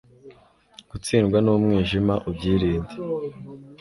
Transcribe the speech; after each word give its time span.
gutsindwa 0.89 1.37
n'umwijima 1.41 2.13
ubyirinde 2.29 2.93